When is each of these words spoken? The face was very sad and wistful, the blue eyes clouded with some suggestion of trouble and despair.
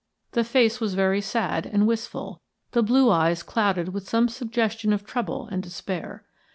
The 0.31 0.43
face 0.43 0.79
was 0.81 0.95
very 0.95 1.21
sad 1.21 1.67
and 1.67 1.85
wistful, 1.85 2.41
the 2.71 2.81
blue 2.81 3.11
eyes 3.11 3.43
clouded 3.43 3.89
with 3.89 4.09
some 4.09 4.29
suggestion 4.29 4.93
of 4.93 5.05
trouble 5.05 5.47
and 5.51 5.61
despair. 5.61 6.23